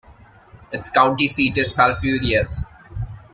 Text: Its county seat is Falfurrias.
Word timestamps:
Its 0.71 0.89
county 0.89 1.27
seat 1.27 1.55
is 1.59 1.75
Falfurrias. 1.75 2.73